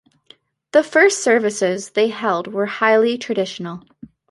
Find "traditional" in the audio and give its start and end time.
3.19-3.83